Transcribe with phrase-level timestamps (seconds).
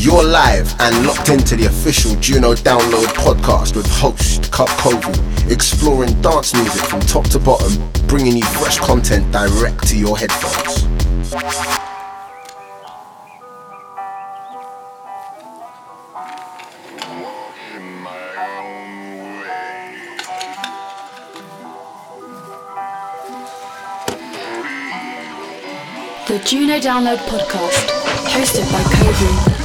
[0.00, 6.20] You're live and locked into the official Juno Download podcast with host Cub Kovu, exploring
[6.22, 11.87] dance music from top to bottom, bringing you fresh content direct to your headphones.
[26.50, 27.90] Juno Download Podcast,
[28.32, 29.57] hosted by Kovu.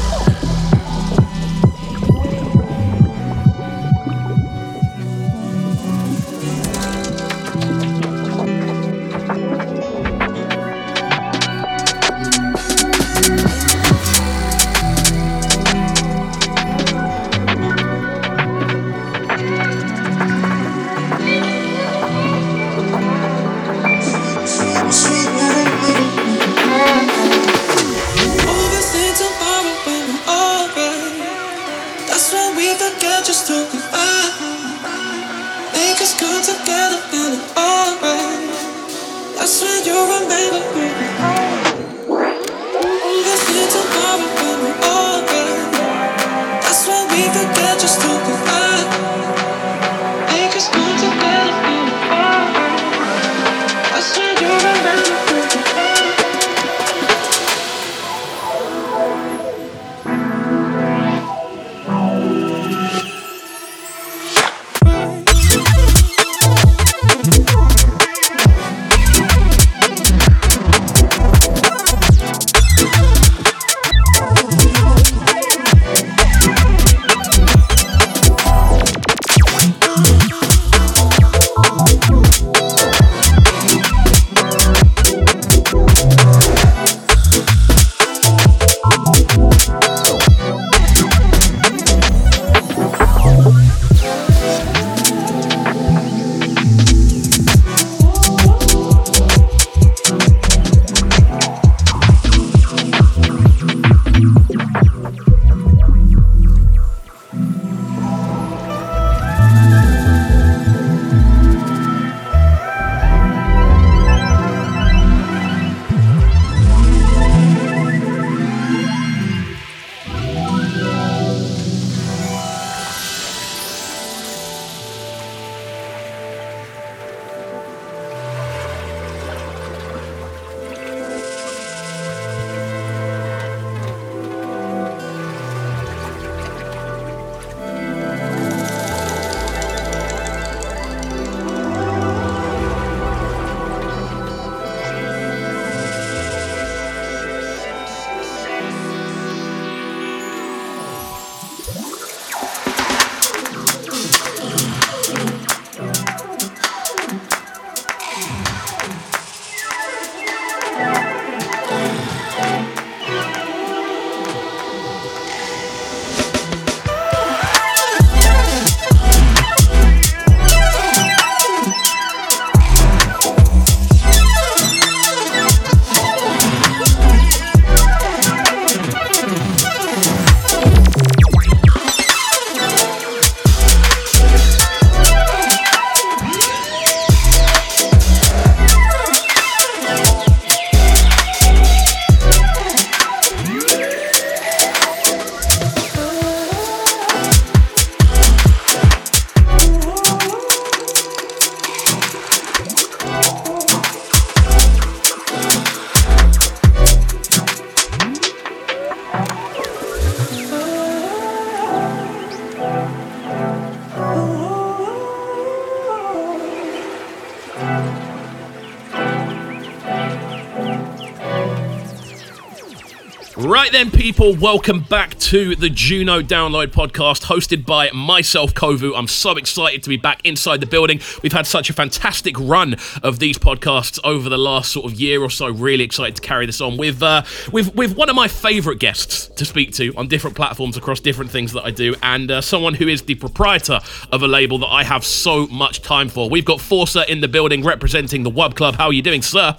[223.74, 228.96] Then, people, welcome back to the Juno Download podcast hosted by myself, Kovu.
[228.96, 231.02] I'm so excited to be back inside the building.
[231.24, 235.24] We've had such a fantastic run of these podcasts over the last sort of year
[235.24, 235.48] or so.
[235.48, 239.26] Really excited to carry this on with uh, with with one of my favourite guests
[239.30, 242.76] to speak to on different platforms across different things that I do, and uh, someone
[242.76, 243.80] who is the proprietor
[244.12, 246.30] of a label that I have so much time for.
[246.30, 248.76] We've got Forca in the building representing the Wub Club.
[248.76, 249.58] How are you doing, sir?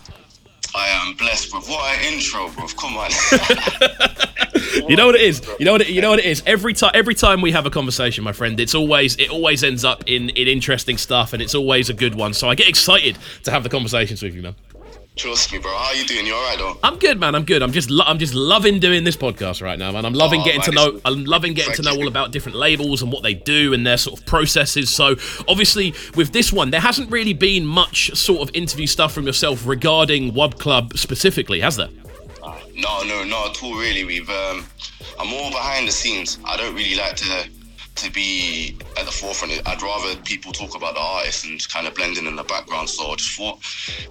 [0.75, 1.61] I am blessed, bro.
[1.61, 2.67] What an intro, bro.
[2.69, 3.11] Come on.
[4.89, 5.41] You know what it is.
[5.59, 6.43] You know what it, you know what it is.
[6.47, 9.85] Every time, every time we have a conversation, my friend, it's always it always ends
[9.85, 12.35] up in in interesting stuff, and it's always a good one.
[12.35, 14.57] So I get excited to have the conversations with you, man.
[15.17, 15.71] Trust me, bro.
[15.71, 16.27] How are you doing?
[16.27, 16.77] You alright though?
[16.83, 17.37] I'm good, man.
[17.37, 17.63] I'm good.
[17.63, 20.05] I'm just lo- I'm just loving doing this podcast right now, man.
[20.05, 21.01] I'm loving Oh, getting to know.
[21.05, 23.97] I'm loving getting to know all about different labels and what they do and their
[23.97, 24.91] sort of processes.
[24.91, 25.15] So
[25.47, 29.65] obviously, with this one, there hasn't really been much sort of interview stuff from yourself
[29.65, 31.91] regarding Wub Club specifically, has there?
[32.75, 33.79] No, no, not at all.
[33.79, 34.29] Really, we've.
[34.29, 34.67] Um,
[35.21, 36.39] I'm more behind the scenes.
[36.45, 37.49] I don't really like to
[37.97, 39.53] to be at the forefront.
[39.67, 42.89] I'd rather people talk about the artist and kind of blending in in the background.
[42.91, 43.59] So I just thought,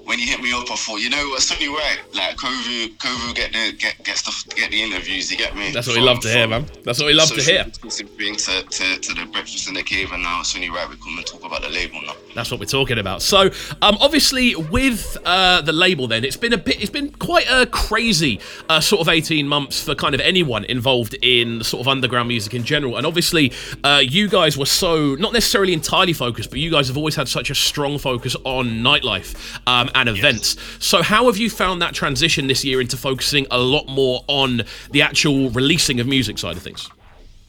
[0.04, 2.00] when you hit me up, I thought, you know, it's only right.
[2.14, 5.32] Like Kovu, Kovu get the get get stuff, get the interviews.
[5.32, 5.72] You get me?
[5.72, 6.66] That's what we love to hear, man.
[6.84, 7.66] That's what we love to hear.
[7.66, 10.96] distancing to, to, to the breakfast in the cave, and now it's only right we
[10.98, 12.16] come and talk about the label now.
[12.36, 13.22] That's what we're talking about.
[13.22, 13.50] So,
[13.82, 17.66] um, obviously, with uh, the label, then it's been a bit, it's been quite a
[17.66, 18.40] crazy
[18.70, 22.54] uh, sort of eighteen months for kind of anyone involved in sort of underground music
[22.54, 22.98] in general.
[22.98, 23.52] And obviously,
[23.84, 27.28] uh, you guys were so not necessarily entirely focused, but you guys have always had
[27.28, 29.36] such a strong focus on nightlife
[29.68, 30.58] um, and events.
[30.80, 34.64] So, how have you found that transition this year into focusing a lot more on
[34.92, 36.90] the actual releasing of music side of things?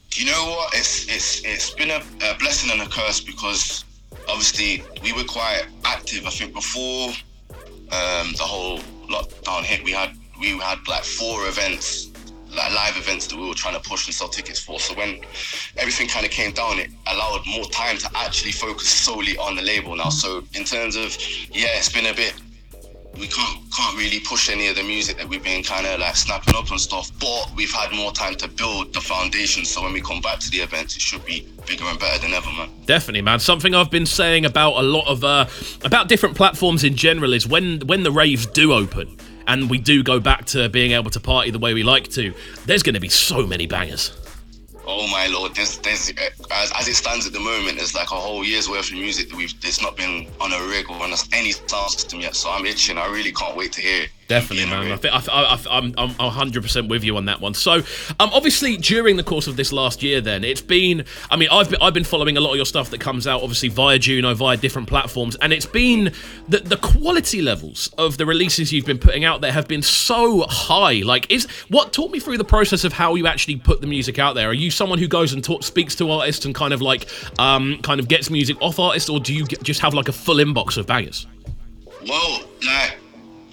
[0.09, 0.73] Do you know what?
[0.73, 3.83] It's it's it's been a, a blessing and a curse because
[4.29, 6.25] obviously we were quite active.
[6.25, 7.09] I think before
[7.91, 8.79] um, the whole
[9.09, 12.11] lockdown hit, we had we had like four events,
[12.53, 14.79] live events that we were trying to push and sell tickets for.
[14.79, 15.19] So when
[15.77, 19.61] everything kind of came down, it allowed more time to actually focus solely on the
[19.61, 20.09] label now.
[20.09, 21.17] So in terms of
[21.51, 22.33] yeah, it's been a bit
[23.19, 26.15] we can't can't really push any of the music that we've been kind of like
[26.15, 27.11] snapping up and stuff.
[27.19, 29.65] But we've had more time to build the foundation.
[29.65, 32.33] So when we come back to the events, it should be bigger and better than
[32.33, 32.69] ever, man.
[32.85, 33.39] Definitely, man.
[33.39, 35.45] Something I've been saying about a lot of uh,
[35.83, 40.03] about different platforms in general is when when the raves do open and we do
[40.03, 42.33] go back to being able to party the way we like to,
[42.65, 44.11] there's going to be so many bangers.
[44.87, 48.11] Oh my lord, there's there's uh, as, as it stands at the moment, there's like
[48.11, 51.01] a whole year's worth of music that we've it's not been on a rig or
[51.01, 52.35] on a, any sound system yet.
[52.35, 52.97] So I'm itching.
[52.97, 54.09] I really can't wait to hear it.
[54.27, 54.91] Definitely, man.
[54.91, 57.53] I think I, I, I, I'm, I'm 100% with you on that one.
[57.53, 57.73] So,
[58.19, 61.05] um, obviously during the course of this last year, then it's been.
[61.29, 63.43] I mean, I've been, I've been following a lot of your stuff that comes out,
[63.43, 66.11] obviously via Juno, via different platforms, and it's been
[66.47, 70.45] the the quality levels of the releases you've been putting out there have been so
[70.49, 71.01] high.
[71.03, 74.17] Like, is what talk me through the process of how you actually put the music
[74.17, 74.49] out there?
[74.49, 77.07] Are you someone who goes and talk, speaks to artists and kind of like
[77.39, 80.13] um kind of gets music off artists, or do you get, just have like a
[80.13, 81.27] full inbox of bangers?
[82.07, 82.97] Well, like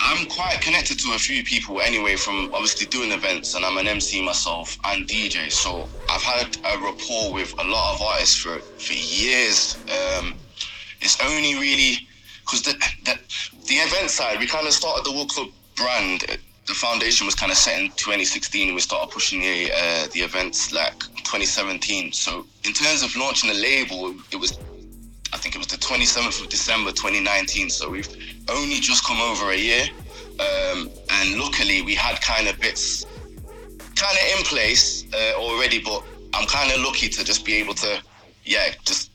[0.05, 3.87] I'm quite connected to a few people anyway from obviously doing events and I'm an
[3.87, 5.51] MC myself and DJ.
[5.51, 9.77] So I've had a rapport with a lot of artists for for years.
[9.87, 10.35] Um,
[11.01, 12.09] it's only really
[12.41, 12.73] because the,
[13.05, 13.17] the
[13.69, 16.25] the event side we kind of started the Wub Club brand.
[16.67, 20.21] The foundation was kind of set in 2016 and we started pushing the uh, the
[20.21, 22.13] events like 2017.
[22.13, 24.59] So in terms of launching the label, it was
[25.33, 27.71] I think it was the 27th of December 2019.
[27.71, 28.09] So we've
[28.49, 29.85] only just come over a year.
[30.39, 33.07] Um, and luckily, we had kind of bits
[33.95, 36.03] kind of in place uh, already, but
[36.35, 38.03] I'm kind of lucky to just be able to,
[38.45, 39.12] yeah, just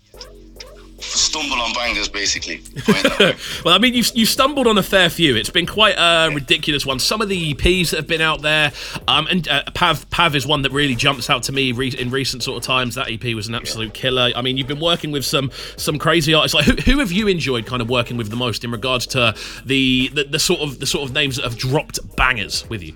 [0.99, 2.57] stumble on bangers basically.
[2.85, 3.35] Put it that way.
[3.65, 5.35] well, I mean, you you stumbled on a fair few.
[5.35, 6.99] It's been quite a ridiculous one.
[6.99, 8.71] Some of the EPs that have been out there,
[9.07, 12.09] um, and uh, Pav Pav is one that really jumps out to me re- in
[12.09, 12.95] recent sort of times.
[12.95, 14.31] That EP was an absolute killer.
[14.35, 16.55] I mean, you've been working with some some crazy artists.
[16.55, 19.35] Like, who, who have you enjoyed kind of working with the most in regards to
[19.65, 22.93] the, the the sort of the sort of names that have dropped bangers with you?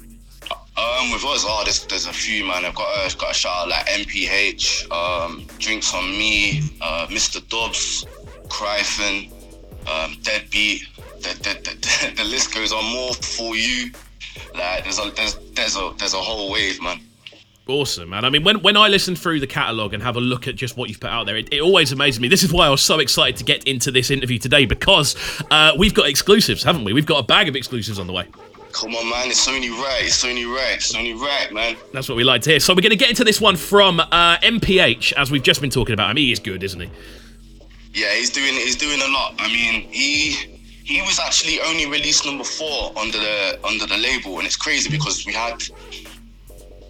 [0.78, 2.64] Um, with us, oh, there's, a few, man.
[2.64, 7.46] I've got a, got a shout out like MPH, um, Drinks on Me, uh, Mr.
[7.50, 8.06] Dobbs,
[8.48, 9.32] Cryfin,
[9.88, 10.88] um, Deadbeat.
[11.18, 13.92] The, the, the, the list goes on more for you.
[14.56, 17.02] Like there's a there's there's a there's a whole wave, man.
[17.68, 18.26] Awesome, man.
[18.26, 20.76] I mean, when, when I listen through the catalogue and have a look at just
[20.76, 22.28] what you've put out there, it, it always amazes me.
[22.28, 25.16] This is why I was so excited to get into this interview today because
[25.52, 26.92] uh, we've got exclusives, haven't we?
[26.92, 28.28] We've got a bag of exclusives on the way.
[28.74, 29.30] Come on, man.
[29.30, 30.02] It's only right.
[30.04, 30.76] It's only right.
[30.76, 31.76] It's only right, man.
[31.94, 32.60] That's what we like to hear.
[32.60, 35.70] So we're going to get into this one from uh, MPH, as we've just been
[35.70, 36.18] talking about him.
[36.18, 36.90] He is good, isn't he?
[37.94, 39.36] Yeah, he's doing he's doing a lot.
[39.40, 40.32] I mean, he
[40.84, 44.90] he was actually only released number four under the under the label, and it's crazy
[44.90, 45.60] because we had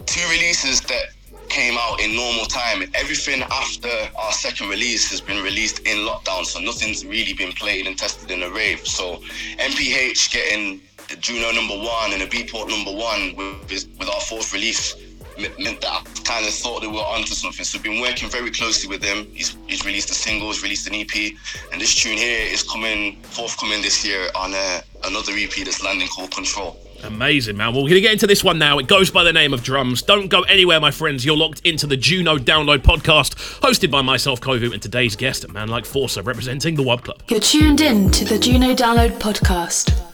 [0.05, 1.05] two releases that
[1.49, 2.83] came out in normal time.
[2.93, 7.87] Everything after our second release has been released in lockdown, so nothing's really been played
[7.87, 8.85] and tested in a rave.
[8.87, 9.17] So
[9.57, 14.53] MPH getting the Juno number one and the Beatport number one with with our fourth
[14.53, 14.95] release
[15.39, 17.65] meant meant that I kind of thought that we were onto something.
[17.65, 19.27] So we've been working very closely with him.
[19.33, 21.33] He's, he's released a single, he's released an EP,
[21.71, 26.07] and this tune here is coming forthcoming this year on uh, another EP that's landing
[26.07, 26.77] called Control.
[27.03, 27.73] Amazing, man.
[27.73, 28.77] Well, we're going to get into this one now.
[28.77, 30.03] It goes by the name of Drums.
[30.03, 31.25] Don't go anywhere, my friends.
[31.25, 35.47] You're locked into the Juno Download podcast, hosted by myself, Kovu, and today's guest, a
[35.47, 37.23] man like Forca, representing the Wub Club.
[37.27, 40.10] You're tuned in to the Juno Download podcast.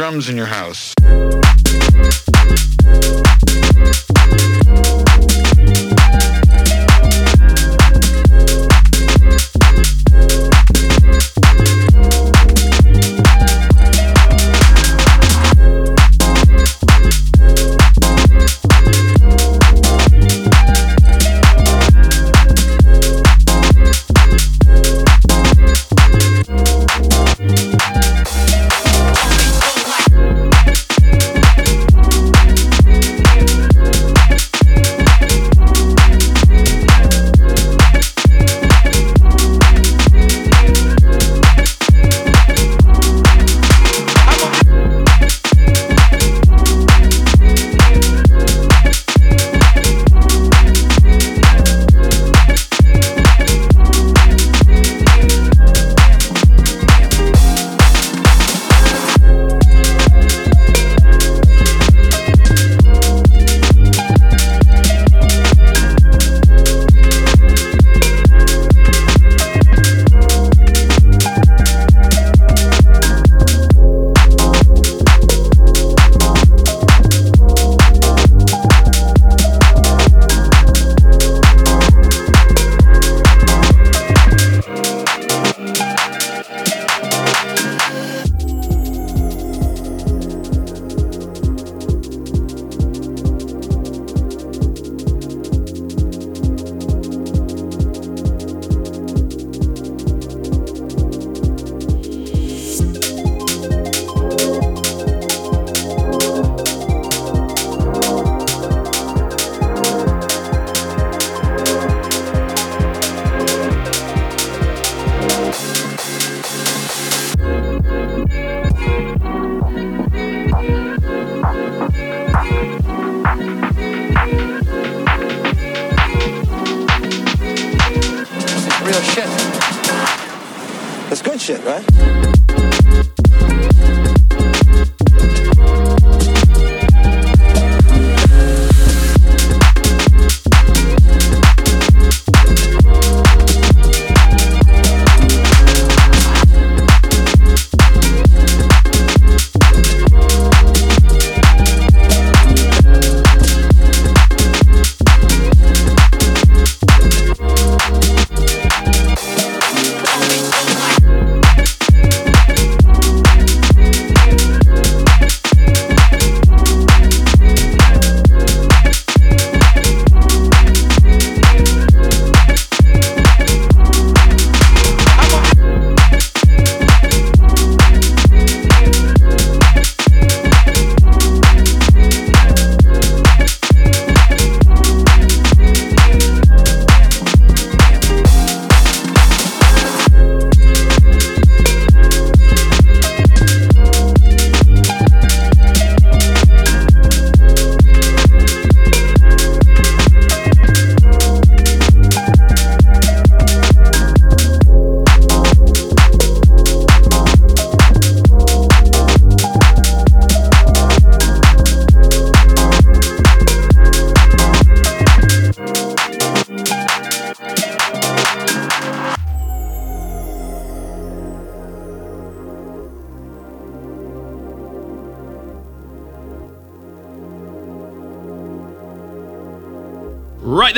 [0.00, 0.89] Drums in your house?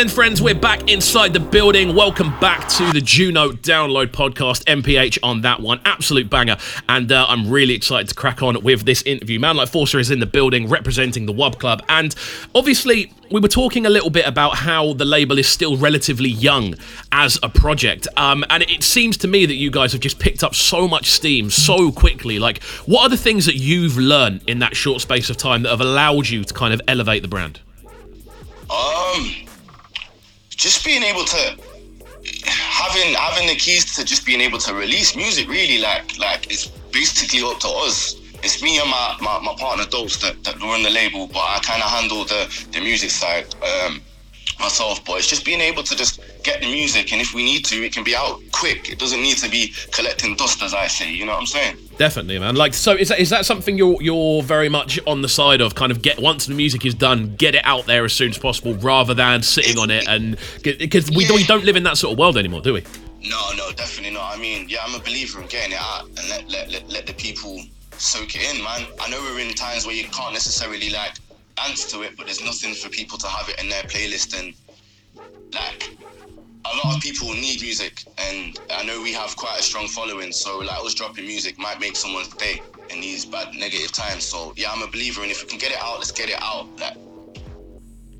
[0.03, 1.95] Then, friends, we're back inside the building.
[1.95, 5.81] Welcome back to the Juno Download Podcast, MPH on that one.
[5.85, 6.57] Absolute banger.
[6.89, 9.39] And uh, I'm really excited to crack on with this interview.
[9.39, 11.85] Man Like Forca is in the building representing the WUB Club.
[11.89, 12.17] And
[12.53, 16.75] obviously, we were talking a little bit about how the label is still relatively young
[17.13, 18.09] as a project.
[18.17, 21.13] Um, and it seems to me that you guys have just picked up so much
[21.13, 22.41] steam so quickly.
[22.41, 25.69] Like, what are the things that you've learned in that short space of time that
[25.69, 27.61] have allowed you to kind of elevate the brand?
[28.69, 29.47] Um,
[30.57, 31.57] just being able to
[32.47, 35.49] having having the keys to just being able to release music.
[35.49, 38.17] Really, like like it's basically up to us.
[38.43, 41.61] It's me and my my, my partner Dose that, that run the label, but I
[41.63, 44.03] kind of handle the the music side um,
[44.63, 45.05] myself.
[45.05, 47.77] But it's just being able to just get the music, and if we need to,
[47.85, 48.91] it can be out quick.
[48.91, 51.13] It doesn't need to be collecting dust, as I say.
[51.13, 51.77] You know what I'm saying?
[51.99, 52.57] Definitely, man.
[52.57, 55.75] Like, so is that is that something you're you're very much on the side of?
[55.75, 58.39] Kind of get once the music is done, get it out there as soon as
[58.39, 61.35] possible, rather than sitting on it and because we Yeah.
[61.35, 62.83] we don't live in that sort of world anymore, do we?
[63.25, 64.35] No, no, definitely not.
[64.35, 67.07] I mean, yeah, I'm a believer in getting it out and let let, let, let
[67.07, 67.63] the people
[67.99, 68.87] soak it in, man.
[69.01, 71.13] I know we're in times where you can't necessarily like
[71.67, 74.55] dance to it, but there's nothing for people to have it in their playlist and
[75.55, 75.91] like
[76.65, 80.33] a lot of people need music and I know we have quite a strong following,
[80.33, 84.25] so like us dropping music might make someone's day in these bad negative times.
[84.25, 86.41] So yeah, I'm a believer and if we can get it out, let's get it
[86.41, 86.69] out.
[86.79, 86.97] Like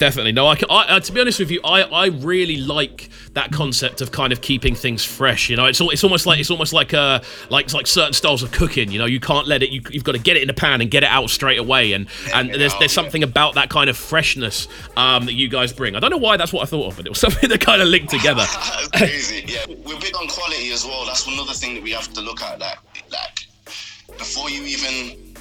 [0.03, 0.33] Definitely.
[0.33, 3.53] No, I, can, I uh, to be honest with you, I, I really like that
[3.53, 5.49] concept of kind of keeping things fresh.
[5.49, 8.43] You know, it's all, it's almost like it's almost like uh like like certain styles
[8.43, 8.91] of cooking.
[8.91, 9.71] You know, you can't let it.
[9.71, 11.93] You, you've got to get it in the pan and get it out straight away.
[11.93, 14.67] And and there's there's something about that kind of freshness
[14.97, 15.95] um, that you guys bring.
[15.95, 17.81] I don't know why that's what I thought of, but it was something that kind
[17.81, 18.45] of linked together.
[18.97, 19.45] crazy.
[19.47, 21.07] Yeah, we're big on quality as well.
[21.07, 22.59] That's another thing that we have to look at.
[22.59, 22.79] Like
[23.13, 23.47] like
[24.19, 25.35] before you even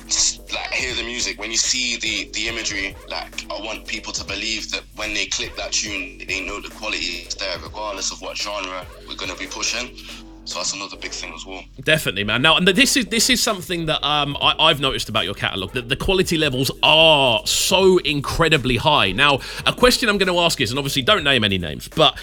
[0.54, 4.26] like hear the music, when you see the the imagery, like I want people to
[4.26, 8.22] believe that when they click that tune, they know the quality is there, regardless of
[8.22, 9.96] what genre we're gonna be pushing.
[10.44, 11.64] So that's another big thing as well.
[11.84, 12.42] Definitely, man.
[12.42, 15.72] Now, and this is this is something that um, I, have noticed about your catalog
[15.74, 19.12] that the quality levels are so incredibly high.
[19.12, 22.20] Now, a question I'm going to ask is, and obviously don't name any names, but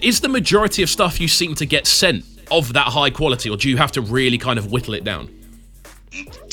[0.00, 3.56] is the majority of stuff you seem to get sent of that high quality, or
[3.56, 5.28] do you have to really kind of whittle it down?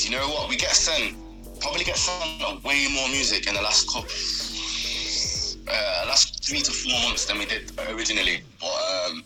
[0.06, 0.48] You know what?
[0.48, 1.16] We get sent,
[1.58, 4.06] probably get sent way more music in the last couple,
[5.66, 8.42] uh, last three to four months than we did originally.
[8.60, 9.24] But um,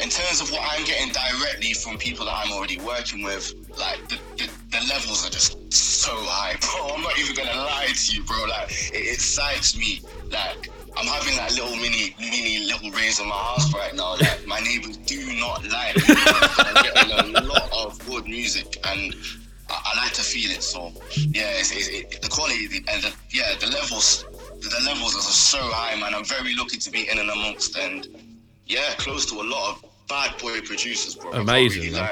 [0.00, 4.00] in terms of what I'm getting directly from people that I'm already working with, like
[4.08, 6.94] the, the, the levels are just so high, bro.
[6.96, 8.42] I'm not even gonna lie to you, bro.
[8.48, 10.00] Like it excites me.
[10.30, 14.12] Like I'm having that little mini, mini little raise in my house right now.
[14.12, 15.94] Like my neighbors do not like.
[16.56, 19.14] I'm getting a lot of good music, and
[19.70, 20.62] I, I like to feel it.
[20.62, 24.24] So yeah, it's, it's, it, the quality and the, yeah, the levels,
[24.60, 26.14] the levels are so high, man.
[26.14, 28.06] I'm very lucky to be in and amongst, and
[28.66, 31.32] yeah, close to a lot of bad boy producers, bro.
[31.32, 31.92] Amazing.
[31.94, 32.08] Really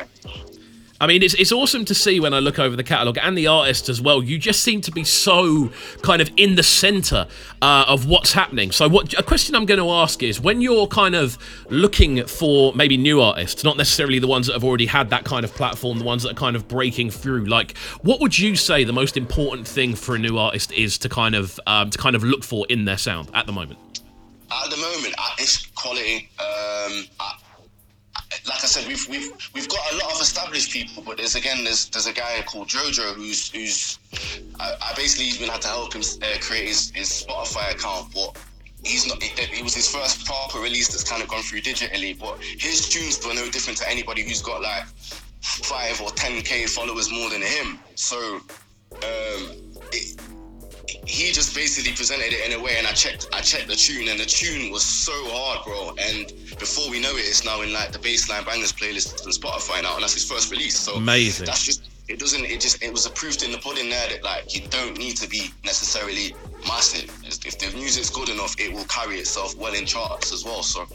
[1.01, 3.47] I mean, it's, it's awesome to see when I look over the catalogue and the
[3.47, 4.21] artists as well.
[4.21, 5.71] You just seem to be so
[6.03, 7.29] kind of in the centre
[7.63, 8.73] uh, of what's happening.
[8.73, 11.39] So, what a question I'm going to ask is when you're kind of
[11.71, 15.45] looking for maybe new artists, not necessarily the ones that have already had that kind
[15.45, 17.45] of platform, the ones that are kind of breaking through.
[17.45, 21.09] Like, what would you say the most important thing for a new artist is to
[21.09, 23.79] kind of um, to kind of look for in their sound at the moment?
[24.51, 26.29] At the moment, it's quality.
[26.41, 27.05] Um,
[28.47, 31.65] like I said, we've we've we've got a lot of established people, but there's again
[31.65, 33.99] there's there's a guy called Jojo who's who's
[34.61, 38.37] I, I basically even had to help him uh, create his, his Spotify account, but
[38.85, 39.19] he's not.
[39.21, 43.25] It, was his first proper release that's kind of gone through digitally, but his tunes
[43.27, 44.85] were no different to anybody who's got like
[45.41, 47.79] five or ten k followers more than him.
[47.95, 48.41] So
[48.93, 49.57] um,
[49.93, 50.21] it,
[51.07, 54.09] he just basically presented it in a way, and I checked, I checked the tune,
[54.09, 55.95] and the tune was so hard, bro.
[55.99, 59.83] And before we know it, it's now in like the bassline bangers playlist on Spotify
[59.83, 60.79] now, and that's his first release.
[60.79, 61.47] So amazing.
[61.47, 62.19] That's just it.
[62.19, 62.61] Doesn't it?
[62.61, 65.29] Just it was a proof in the pudding there that like you don't need to
[65.29, 66.35] be necessarily
[66.67, 67.11] massive.
[67.25, 70.63] If the music's good enough, it will carry itself well in charts as well.
[70.63, 70.87] So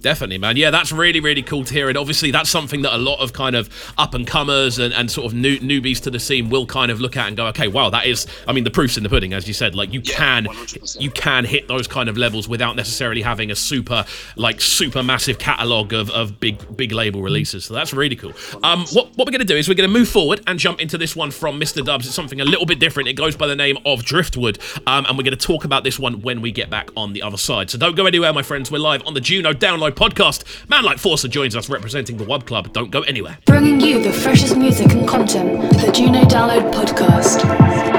[0.00, 0.56] Definitely, man.
[0.56, 1.88] Yeah, that's really, really cool to hear.
[1.88, 5.10] And obviously, that's something that a lot of kind of up and comers and, and
[5.10, 7.68] sort of new, newbies to the scene will kind of look at and go, okay,
[7.68, 8.26] wow, that is.
[8.46, 9.74] I mean, the proof's in the pudding, as you said.
[9.74, 11.00] Like you yeah, can, 100%.
[11.00, 14.04] you can hit those kind of levels without necessarily having a super,
[14.36, 17.64] like super massive catalog of, of big, big label releases.
[17.64, 18.32] So that's really cool.
[18.62, 21.16] Um, what what we're gonna do is we're gonna move forward and jump into this
[21.16, 21.84] one from Mr.
[21.84, 22.06] Dubs.
[22.06, 23.08] It's something a little bit different.
[23.08, 26.22] It goes by the name of Driftwood, um, and we're gonna talk about this one
[26.22, 27.70] when we get back on the other side.
[27.70, 28.70] So don't go anywhere, my friends.
[28.70, 30.68] We're live on the Juno Download Podcast.
[30.68, 32.72] Man like Forca joins us representing the Wub Club.
[32.72, 33.38] Don't go anywhere.
[33.46, 37.95] Bringing you the freshest music and content, the Juno Download Podcast.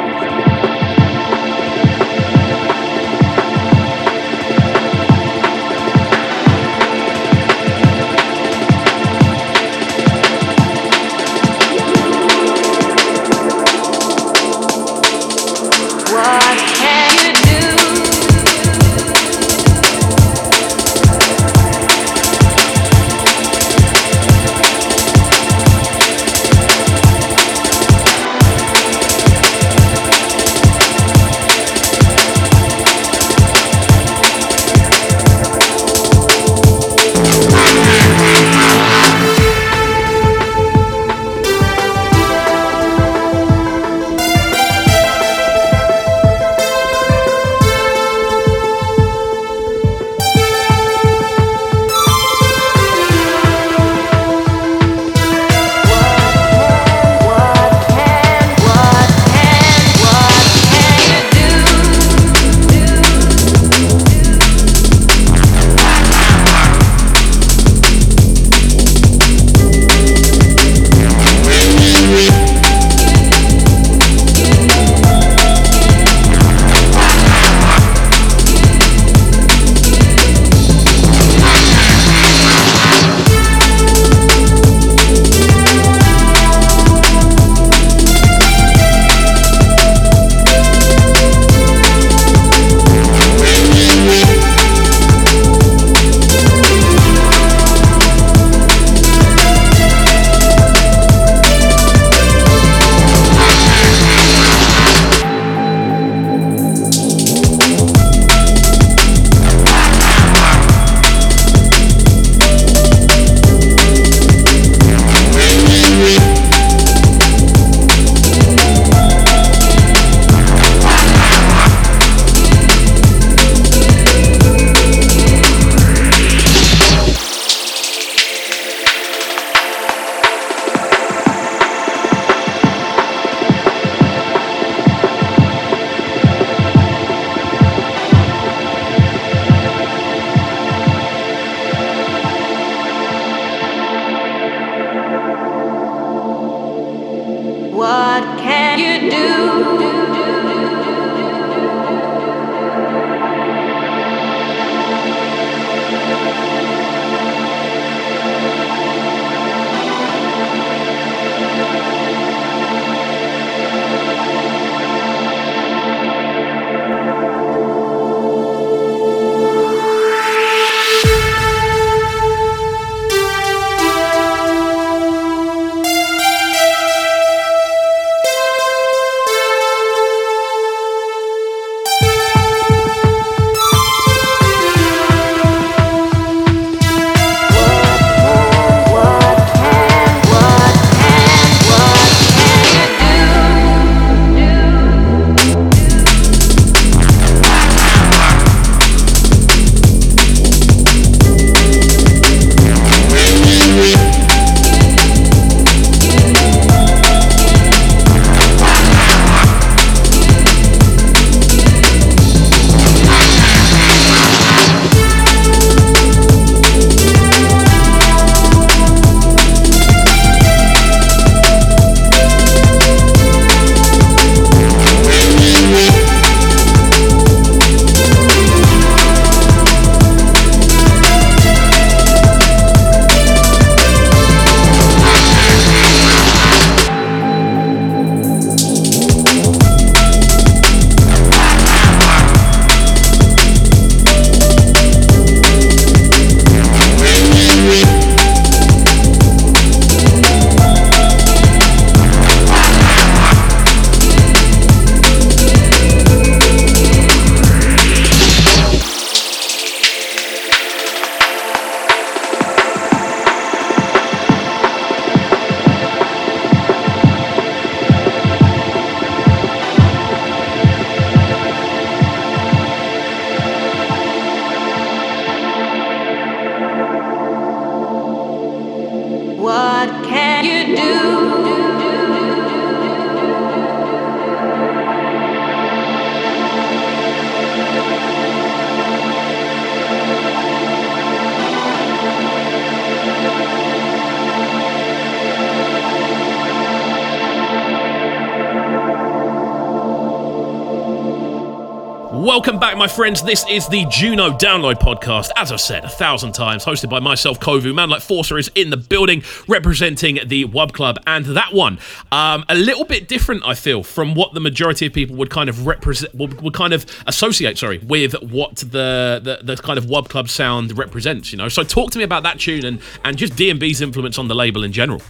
[302.98, 303.22] Friends.
[303.22, 305.30] This is the Juno Download Podcast.
[305.38, 307.72] As I've said a thousand times, hosted by myself, Kovu.
[307.72, 311.78] Man like Forca is in the building, representing the Wub Club, and that one
[312.12, 315.48] um, a little bit different, I feel, from what the majority of people would kind
[315.48, 319.86] of represent, would, would kind of associate, sorry, with what the, the the kind of
[319.86, 321.32] Wub Club sound represents.
[321.32, 324.28] You know, so talk to me about that tune and and just DnB's influence on
[324.28, 325.04] the label in general.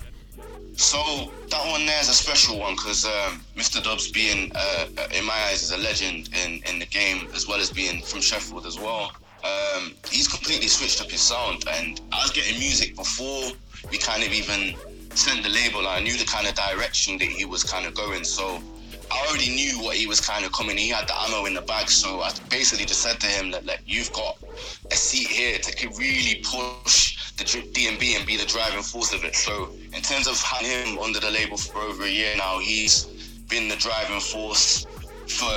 [0.78, 3.84] So that one there is a special one because um, Mr.
[3.84, 7.60] Dubs, being uh, in my eyes, is a legend in, in the game as well
[7.60, 9.12] as being from Sheffield as well.
[9.44, 13.54] Um, he's completely switched up his sound, and I was getting music before
[13.90, 14.76] we kind of even
[15.16, 15.88] sent the label.
[15.88, 18.62] I knew the kind of direction that he was kind of going, so
[19.12, 20.78] I already knew what he was kind of coming.
[20.78, 23.66] He had the ammo in the bag, so I basically just said to him that
[23.66, 24.38] like you've got
[24.92, 29.36] a seat here to really push the DnB and be the driving force of it.
[29.36, 33.06] So in terms of having him under the label for over a year now, he's
[33.50, 34.86] been the driving force
[35.28, 35.52] for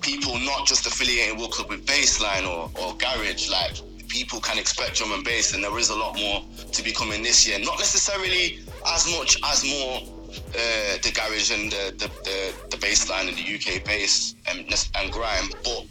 [0.00, 3.50] people not just affiliating Wub Club with bassline or, or garage.
[3.50, 3.76] Like
[4.08, 6.42] people can expect drum and bass, and there is a lot more
[6.72, 7.58] to be coming this year.
[7.58, 13.08] Not necessarily as much as more uh, the garage and the the, the, the bass
[13.08, 14.60] line and the UK bass and,
[14.96, 15.84] and grime, but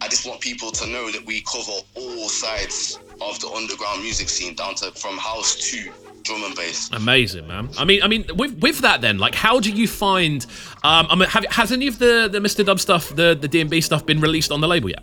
[0.00, 4.28] I just want people to know that we cover all sides of the underground music
[4.28, 5.90] scene, down to from house to
[6.22, 6.90] drum and bass.
[6.92, 7.70] Amazing, man.
[7.78, 10.44] I mean, I mean, with with that, then, like, how do you find?
[10.82, 12.64] Um, I mean, have, has any of the the Mr.
[12.64, 15.02] Dub stuff, the the DnB stuff, been released on the label yet?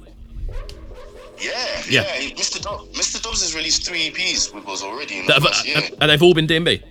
[1.40, 1.52] Yeah,
[1.90, 2.02] yeah.
[2.20, 2.30] yeah.
[2.36, 2.62] Mr.
[2.62, 3.22] Dub, Mr.
[3.22, 5.20] Dubs has released three EPs with us already.
[5.20, 5.82] In the first year.
[6.00, 6.82] And they've all been DnB.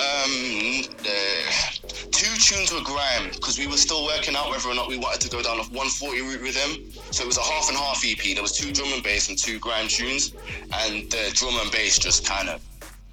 [0.00, 4.88] Um, the two tunes were grime because we were still working out whether or not
[4.88, 6.90] we wanted to go down a 140 route with him.
[7.12, 8.34] So it was a half and half EP.
[8.34, 10.32] There was two drum and bass and two grime tunes,
[10.72, 12.62] and the drum and bass just kind of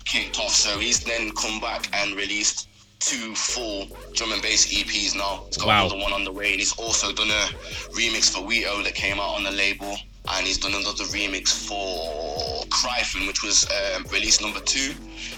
[0.06, 0.52] kicked off.
[0.52, 2.69] So he's then come back and released
[3.00, 5.43] two full drum and bass EPs now.
[5.47, 5.86] He's got wow.
[5.86, 7.45] another one on the way, and he's also done a
[7.91, 9.97] remix for Weeto that came out on the label
[10.30, 14.93] and he's done another remix for Cryphon, which was um, release number two.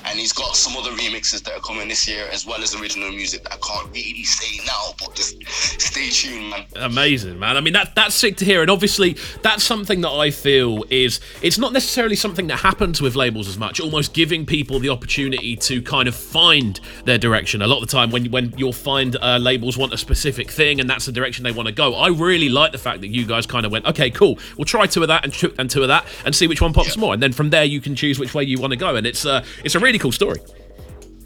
[0.06, 3.10] And he's got some other remixes that are coming this year, as well as original
[3.10, 6.65] music that I can't really say now, but just stay tuned, man.
[6.76, 7.58] Amazing, man.
[7.58, 11.20] I mean, that that's sick to hear, and obviously that's something that I feel is
[11.42, 13.80] it's not necessarily something that happens with labels as much.
[13.80, 17.62] Almost giving people the opportunity to kind of find their direction.
[17.62, 20.80] A lot of the time, when when you'll find uh, labels want a specific thing,
[20.80, 21.96] and that's the direction they want to go.
[21.96, 24.86] I really like the fact that you guys kind of went, okay, cool, we'll try
[24.86, 27.13] two of that and, two, and two of that, and see which one pops more,
[27.13, 29.26] and then from there you can choose which way you want to go, and it's
[29.26, 30.40] uh, it's a really cool story.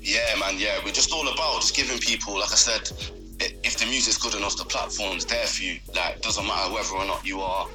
[0.02, 0.56] Yeah, man.
[0.58, 2.92] Yeah, we're just all about just giving people, like I said,
[3.40, 5.80] if the music's good enough, the platform's there for you.
[5.96, 7.68] Like, doesn't matter whether or not you are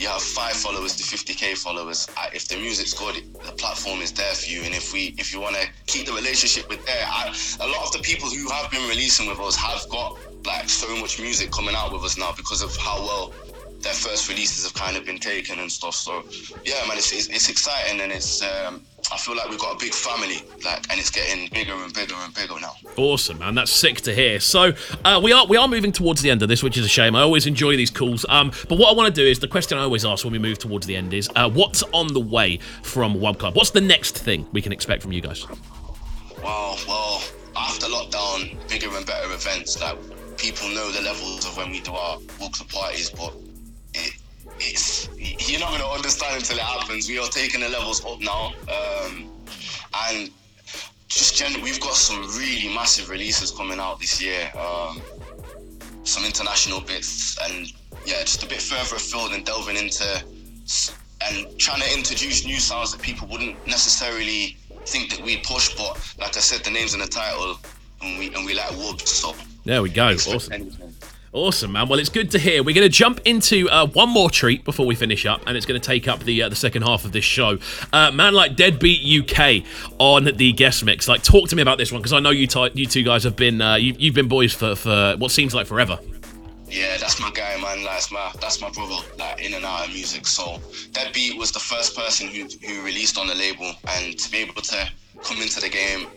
[0.00, 2.08] you have five followers to 50k followers.
[2.32, 4.62] If the music's good, the platform is there for you.
[4.62, 7.84] And if we, if you want to keep the relationship with there, I, a lot
[7.84, 11.50] of the people who have been releasing with us have got like so much music
[11.50, 13.34] coming out with us now because of how well
[13.80, 15.94] their first releases have kind of been taken and stuff.
[15.94, 16.24] So
[16.64, 19.78] yeah, man, it's, it's, it's exciting and it's um, I feel like we've got a
[19.78, 22.74] big family, like, and it's getting bigger and bigger and bigger now.
[22.96, 23.54] Awesome, man.
[23.54, 24.38] That's sick to hear.
[24.38, 24.72] So
[25.04, 27.16] uh, we are we are moving towards the end of this, which is a shame.
[27.16, 28.24] I always enjoy these calls.
[28.28, 30.38] Um, but what I want to do is the question I always ask when we
[30.38, 33.56] move towards the end is, uh, what's on the way from Wub Club?
[33.56, 35.46] What's the next thing we can expect from you guys?
[36.42, 37.22] Wow, well,
[37.56, 39.80] after lockdown, bigger and better events.
[39.80, 39.98] Like
[40.36, 43.32] people know the levels of when we do our Wub Club parties, but
[43.94, 44.14] it,
[44.58, 45.08] it's
[45.50, 47.08] you're not going to understand until it happens.
[47.08, 49.30] We are taking the levels up now, um,
[50.08, 50.30] and
[51.08, 54.50] just generally, we've got some really massive releases coming out this year.
[54.56, 55.02] Um,
[56.04, 57.72] some international bits, and
[58.06, 60.04] yeah, just a bit further afield and delving into
[61.22, 65.74] and trying to introduce new sounds that people wouldn't necessarily think that we'd push.
[65.76, 67.58] But like I said, the name's in the title,
[68.02, 70.08] and we and we like Wubs, so there we go.
[70.08, 70.52] Awesome.
[70.52, 70.89] Anything.
[71.32, 71.86] Awesome, man.
[71.86, 72.64] Well, it's good to hear.
[72.64, 75.64] We're going to jump into uh, one more treat before we finish up, and it's
[75.64, 77.58] going to take up the uh, the second half of this show.
[77.92, 79.64] Uh, man, like Deadbeat UK
[80.00, 81.06] on the guest mix.
[81.06, 83.22] Like, talk to me about this one because I know you t- you two guys
[83.22, 86.00] have been uh, you, you've been boys for for what seems like forever.
[86.68, 87.84] Yeah, that's my guy, man.
[87.84, 90.26] That's my that's my brother, like in and out of music.
[90.26, 90.58] So
[90.90, 94.62] Deadbeat was the first person who who released on the label, and to be able
[94.62, 94.90] to
[95.22, 96.08] come into the game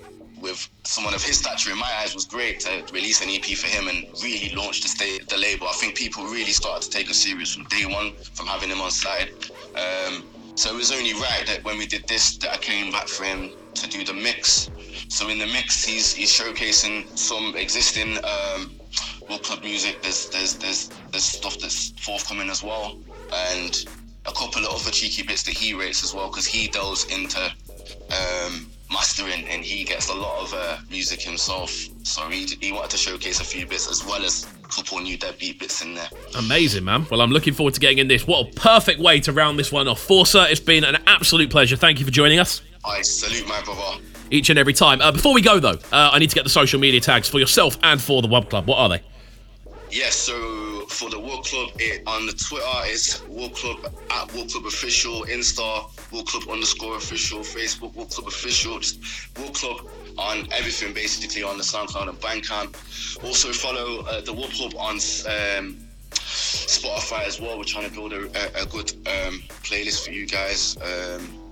[0.43, 3.67] with someone of his stature in my eyes was great to release an EP for
[3.67, 5.67] him and really launch the, state, the label.
[5.67, 8.81] I think people really started to take us serious from day one from having him
[8.81, 9.29] on side.
[9.73, 10.25] Um,
[10.55, 13.23] so it was only right that when we did this that I came back for
[13.23, 14.69] him to do the mix.
[15.07, 18.71] So in the mix, he's he's showcasing some existing um,
[19.41, 20.01] Club music.
[20.01, 22.99] There's there's there's there's stuff that's forthcoming as well,
[23.33, 23.85] and
[24.25, 27.41] a couple of other cheeky bits that he rates as well because he delves into
[28.11, 31.71] um, mastering and he gets a lot of uh, music himself.
[32.03, 35.17] So he, he wanted to showcase a few bits as well as a couple new
[35.17, 36.07] deadbeat bits in there.
[36.37, 37.05] Amazing, man.
[37.09, 38.27] Well, I'm looking forward to getting in this.
[38.27, 39.99] What a perfect way to round this one off.
[39.99, 41.75] Forca, it's been an absolute pleasure.
[41.75, 42.61] Thank you for joining us.
[42.85, 44.01] I salute my brother.
[44.31, 45.01] Each and every time.
[45.01, 47.39] Uh, before we go, though, uh, I need to get the social media tags for
[47.39, 48.67] yourself and for the Wub Club.
[48.67, 49.01] What are they?
[49.91, 54.51] Yes, so for the Wub Club, it, on the Twitter, it's Wub Club at Wub
[54.51, 59.01] Club Official, Insta, Wub Club underscore official, Facebook, Wub Club Official, just
[59.53, 63.23] Club on everything basically on the SoundCloud and Bandcamp.
[63.23, 65.77] Also follow uh, the Wub Club on um,
[66.13, 67.57] Spotify as well.
[67.57, 70.77] We're trying to build a, a, a good um, playlist for you guys.
[70.77, 71.42] Um,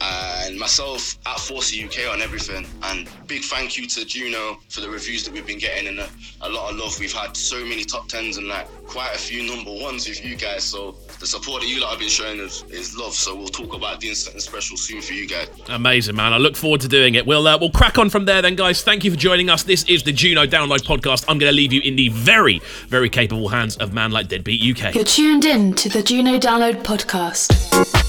[0.00, 2.66] and myself at Force UK on everything.
[2.84, 6.08] And big thank you to Juno for the reviews that we've been getting and a,
[6.42, 6.98] a lot of love.
[6.98, 10.36] We've had so many top tens and like quite a few number ones with you
[10.36, 10.64] guys.
[10.64, 13.12] So the support that you lot have been showing is, is love.
[13.12, 15.48] So we'll talk about doing something special soon for you guys.
[15.68, 16.32] Amazing, man.
[16.32, 17.26] I look forward to doing it.
[17.26, 18.82] We'll uh, we'll crack on from there then, guys.
[18.82, 19.62] Thank you for joining us.
[19.62, 21.24] This is the Juno Download Podcast.
[21.28, 24.84] I'm going to leave you in the very, very capable hands of Man Like Deadbeat
[24.84, 24.94] UK.
[24.94, 27.99] You're tuned in to the Juno Download Podcast.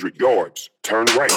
[0.00, 1.28] 100 yards, turn right.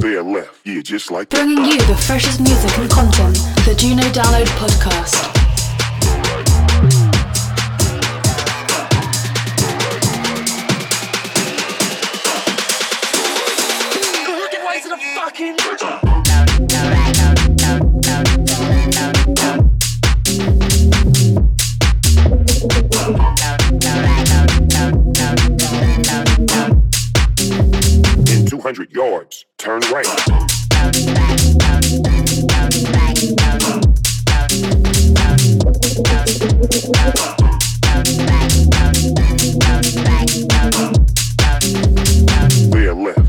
[0.00, 1.36] There left, yeah, just like that.
[1.36, 5.41] Bringing you the freshest music and content, the Juno Download Podcast.
[28.72, 30.06] 100 yards, turn right.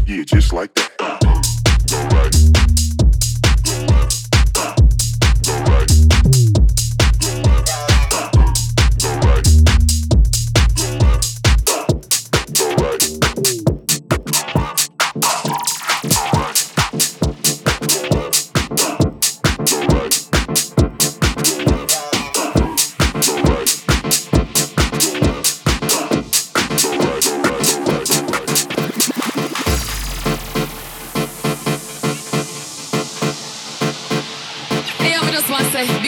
[0.08, 0.93] yeah just like that.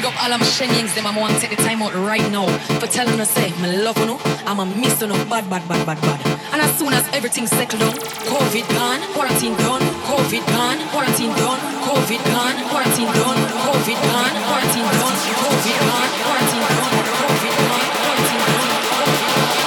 [0.06, 2.32] Big up all of my Shenyings, them I want to take the time out right
[2.32, 2.46] now
[2.80, 6.02] for telling us, say, me love know, I'm a miss know, bad, bad, bad, bad,
[6.02, 6.20] bad.
[6.54, 7.94] And as soon as everything settled down,
[8.30, 14.86] COVID gone, quarantine done, COVID gone, quarantine done, COVID gone, quarantine done, COVID gone, quarantine
[14.86, 19.66] done, COVID gone, quarantine done, COVID gone, quarantine done.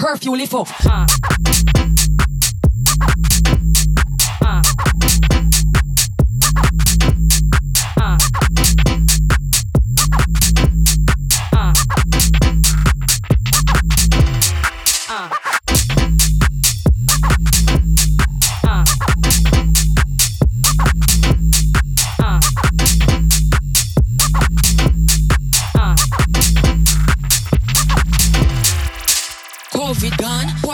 [0.00, 1.77] Curfew lift off.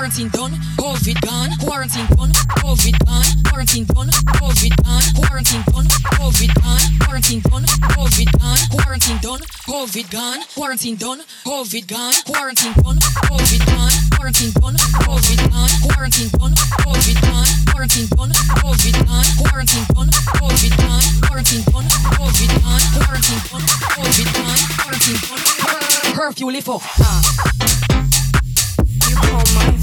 [0.05, 2.28] Quarantine done, COVID gone, quarantine done,
[2.61, 5.86] COVID gone, quarantine done, COVID gone, quarantine done,
[6.20, 12.74] COVID gone, quarantine done, COVID gone, quarantine done, COVID gone, quarantine done, COVID gone, quarantine
[12.76, 19.24] done, COVID gone, quarantine done, COVID gone, quarantine done, COVID gone, quarantine done, COVID gone,
[19.40, 23.64] quarantine done, COVID gone, quarantine done, COVID gone, quarantine done,
[23.96, 26.82] COVID gone, quarantine done, curfew lift up.
[29.14, 29.76] You call my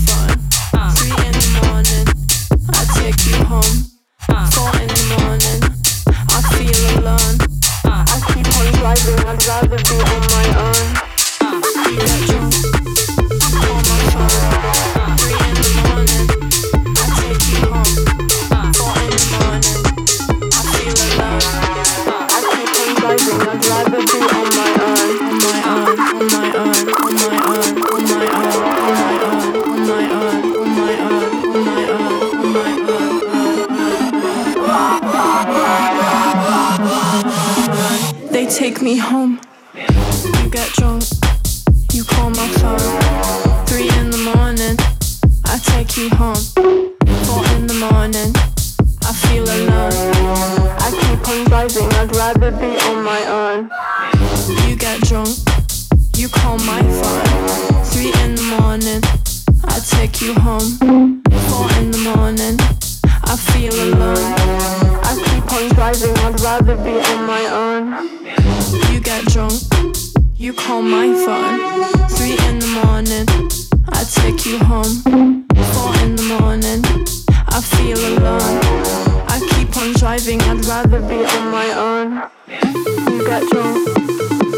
[9.47, 10.87] rather be on on my own.
[12.27, 12.53] Drunk.
[13.41, 14.90] Call my phone.
[38.81, 39.39] Take me home.
[39.75, 41.03] You get drunk.
[41.93, 43.65] You call my phone.
[43.67, 44.75] Three in the morning.
[45.45, 46.41] I take you home.
[47.25, 48.33] Four in the morning.
[49.03, 49.93] I feel alone.
[50.79, 51.89] I keep on driving.
[51.99, 53.69] I'd rather be on my own.
[54.67, 55.29] You get drunk.
[56.17, 57.83] You call my phone.
[57.85, 59.01] Three in the morning.
[59.65, 61.21] I take you home.
[61.49, 62.80] Four in the morning.
[63.31, 64.17] I feel alone.
[65.07, 66.17] I keep on driving.
[66.17, 67.83] I'd rather be on my own.
[68.91, 69.53] You get drunk.
[70.35, 72.09] You call my phone.
[72.09, 73.25] Three in the morning.
[73.87, 75.47] I take you home.
[75.71, 76.83] Four in the morning.
[77.47, 78.59] I feel alone.
[79.29, 80.41] I keep on driving.
[80.41, 82.29] I'd rather be on my own.
[83.13, 83.77] You get drunk.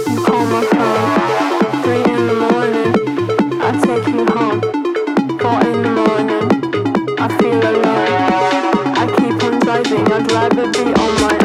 [0.10, 1.84] You call my phone.
[1.84, 3.62] Three in the morning.
[3.62, 4.62] I take you home.
[5.38, 7.20] Four in the morning.
[7.20, 8.63] I feel alone.
[9.94, 11.43] Nothing but love would be on my